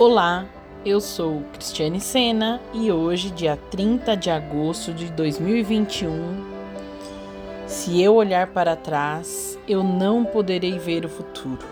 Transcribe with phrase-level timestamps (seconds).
[0.00, 0.46] Olá,
[0.86, 6.44] eu sou Cristiane Sena e hoje, dia 30 de agosto de 2021,
[7.66, 11.66] se eu olhar para trás, eu não poderei ver o futuro.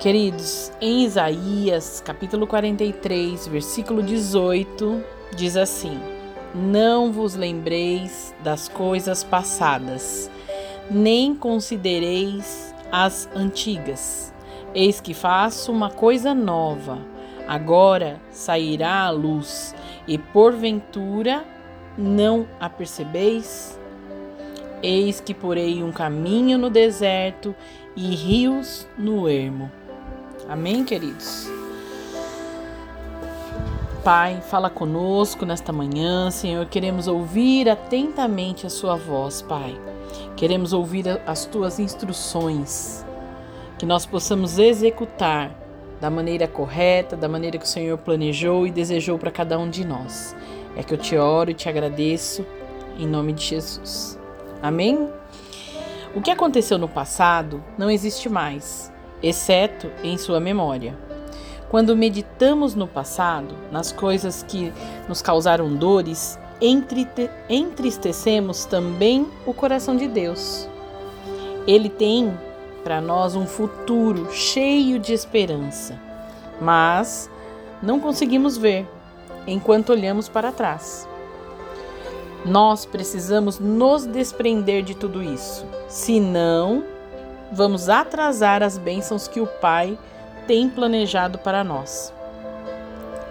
[0.00, 5.00] Queridos, em Isaías, capítulo 43, versículo 18,
[5.36, 6.00] diz assim:
[6.52, 10.28] Não vos lembreis das coisas passadas,
[10.90, 14.33] nem considereis as antigas
[14.74, 16.98] Eis que faço uma coisa nova.
[17.46, 19.72] Agora sairá a luz,
[20.08, 21.44] e porventura
[21.96, 23.78] não a percebeis?
[24.82, 27.54] Eis que porei um caminho no deserto
[27.94, 29.70] e rios no ermo.
[30.48, 31.48] Amém, queridos?
[34.02, 36.66] Pai, fala conosco nesta manhã, Senhor.
[36.66, 39.78] Queremos ouvir atentamente a Sua voz, Pai.
[40.36, 43.04] Queremos ouvir as Tuas instruções
[43.78, 45.50] que nós possamos executar
[46.00, 49.84] da maneira correta, da maneira que o Senhor planejou e desejou para cada um de
[49.84, 50.34] nós.
[50.76, 52.44] É que eu te oro e te agradeço
[52.98, 54.18] em nome de Jesus.
[54.62, 55.08] Amém?
[56.14, 60.96] O que aconteceu no passado não existe mais, exceto em sua memória.
[61.70, 64.72] Quando meditamos no passado, nas coisas que
[65.08, 66.38] nos causaram dores,
[67.48, 70.68] entristecemos também o coração de Deus.
[71.66, 72.32] Ele tem
[72.84, 75.98] para nós um futuro cheio de esperança,
[76.60, 77.30] mas
[77.82, 78.86] não conseguimos ver
[79.46, 81.08] enquanto olhamos para trás.
[82.44, 86.84] Nós precisamos nos desprender de tudo isso, senão
[87.50, 89.98] vamos atrasar as bênçãos que o Pai
[90.46, 92.12] tem planejado para nós.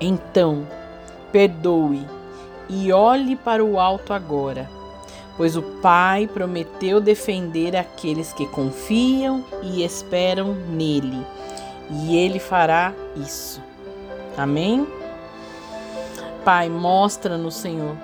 [0.00, 0.64] Então,
[1.32, 2.06] perdoe
[2.68, 4.79] e olhe para o alto agora
[5.36, 11.24] pois o Pai prometeu defender aqueles que confiam e esperam nele,
[11.90, 13.62] e ele fará isso.
[14.36, 14.86] Amém?
[16.44, 17.96] Pai, mostra-nos, Senhor,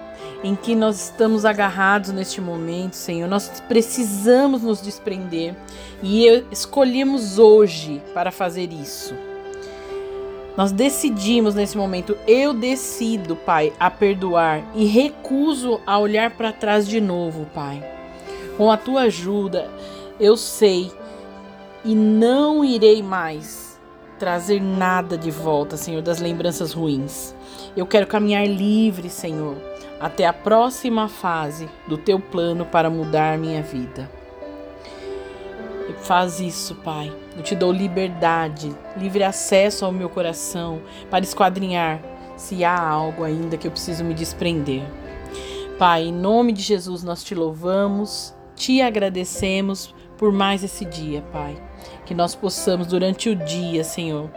[0.44, 3.28] em que nós estamos agarrados neste momento, Senhor.
[3.28, 5.54] Nós precisamos nos desprender
[6.02, 9.14] e escolhemos hoje para fazer isso.
[10.56, 16.88] Nós decidimos nesse momento, eu decido, Pai, a perdoar e recuso a olhar para trás
[16.88, 17.84] de novo, Pai.
[18.56, 19.70] Com a tua ajuda,
[20.18, 20.90] eu sei
[21.84, 23.78] e não irei mais
[24.18, 27.34] trazer nada de volta, Senhor, das lembranças ruins.
[27.76, 29.56] Eu quero caminhar livre, Senhor,
[30.00, 34.10] até a próxima fase do teu plano para mudar minha vida.
[35.94, 37.12] Faz isso, Pai.
[37.36, 40.80] Eu te dou liberdade, livre acesso ao meu coração
[41.10, 42.00] para esquadrinhar
[42.36, 44.82] se há algo ainda que eu preciso me desprender.
[45.78, 51.56] Pai, em nome de Jesus nós te louvamos, te agradecemos por mais esse dia, Pai.
[52.04, 54.30] Que nós possamos durante o dia, Senhor,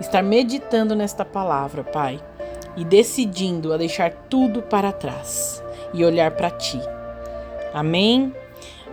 [0.00, 2.20] estar meditando nesta palavra, Pai,
[2.76, 5.62] e decidindo a deixar tudo para trás
[5.94, 6.80] e olhar para ti.
[7.72, 8.34] Amém.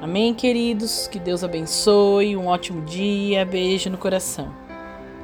[0.01, 1.07] Amém, queridos?
[1.07, 2.35] Que Deus abençoe.
[2.37, 3.45] Um ótimo dia.
[3.45, 4.68] Beijo no coração.